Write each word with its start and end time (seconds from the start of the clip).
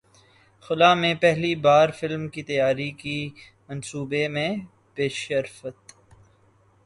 خلا 0.65 0.93
میں 1.01 1.13
پہلی 1.21 1.53
بار 1.65 1.89
فلم 1.99 2.27
کی 2.33 2.43
تیاری 2.43 2.89
کے 3.01 3.17
منصوبے 3.69 4.27
میں 4.27 4.49
پیشرفت 4.95 5.93